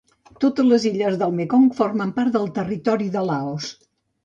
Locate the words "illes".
0.91-1.17